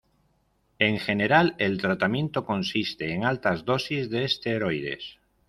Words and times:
En 0.79 0.97
general, 0.99 1.53
el 1.59 1.79
tratamiento 1.79 2.43
consiste 2.43 3.13
en 3.13 3.23
altas 3.23 3.65
dosis 3.65 4.09
de 4.09 4.23
esteroides. 4.23 5.19